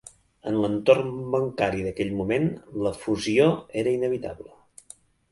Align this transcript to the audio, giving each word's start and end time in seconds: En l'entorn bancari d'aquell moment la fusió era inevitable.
En 0.51 0.55
l'entorn 0.61 1.09
bancari 1.35 1.83
d'aquell 1.87 2.09
moment 2.21 2.47
la 2.85 2.93
fusió 3.01 3.45
era 3.83 3.93
inevitable. 3.99 4.49